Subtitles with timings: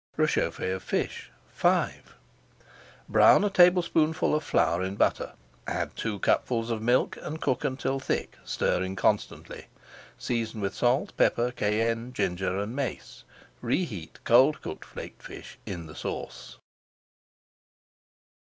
[0.17, 1.91] RÉCHAUFFÉ OF FISH V
[3.07, 5.33] Brown a tablespoonful of flour in butter,
[5.67, 9.67] add two cupfuls of milk, and cook until thick, stirring constantly.
[10.17, 13.25] Season with salt, pepper, cayenne, ginger, and mace.
[13.61, 16.57] Reheat cold cooked flaked fish in the sauce.